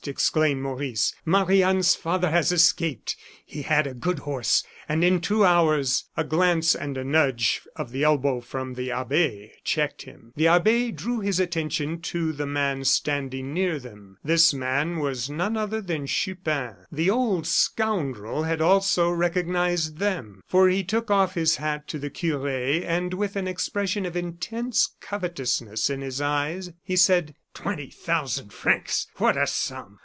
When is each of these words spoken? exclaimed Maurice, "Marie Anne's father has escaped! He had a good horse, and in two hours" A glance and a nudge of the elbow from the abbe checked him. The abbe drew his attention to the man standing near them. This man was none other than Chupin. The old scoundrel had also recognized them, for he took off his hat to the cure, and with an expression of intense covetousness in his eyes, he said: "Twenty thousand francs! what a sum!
exclaimed 0.07 0.59
Maurice, 0.59 1.13
"Marie 1.25 1.61
Anne's 1.61 1.93
father 1.93 2.31
has 2.31 2.51
escaped! 2.51 3.15
He 3.45 3.61
had 3.61 3.85
a 3.85 3.93
good 3.93 4.17
horse, 4.19 4.63
and 4.89 5.03
in 5.03 5.21
two 5.21 5.45
hours" 5.45 6.05
A 6.17 6.23
glance 6.23 6.73
and 6.73 6.97
a 6.97 7.03
nudge 7.03 7.61
of 7.75 7.91
the 7.91 8.03
elbow 8.03 8.39
from 8.41 8.73
the 8.73 8.89
abbe 8.91 9.51
checked 9.63 10.03
him. 10.03 10.33
The 10.35 10.47
abbe 10.47 10.91
drew 10.91 11.19
his 11.19 11.39
attention 11.39 12.01
to 12.01 12.31
the 12.31 12.47
man 12.47 12.83
standing 12.83 13.53
near 13.53 13.77
them. 13.77 14.17
This 14.23 14.55
man 14.55 14.97
was 14.97 15.29
none 15.29 15.55
other 15.55 15.81
than 15.81 16.07
Chupin. 16.07 16.77
The 16.91 17.11
old 17.11 17.45
scoundrel 17.45 18.41
had 18.43 18.59
also 18.59 19.11
recognized 19.11 19.99
them, 19.99 20.41
for 20.47 20.67
he 20.67 20.83
took 20.83 21.11
off 21.11 21.35
his 21.35 21.57
hat 21.57 21.87
to 21.89 21.99
the 21.99 22.09
cure, 22.09 22.47
and 22.47 23.13
with 23.13 23.35
an 23.35 23.47
expression 23.47 24.07
of 24.07 24.17
intense 24.17 24.95
covetousness 24.99 25.91
in 25.91 26.01
his 26.01 26.19
eyes, 26.21 26.71
he 26.83 26.95
said: 26.95 27.35
"Twenty 27.53 27.89
thousand 27.89 28.53
francs! 28.53 29.07
what 29.17 29.35
a 29.35 29.45
sum! 29.45 29.99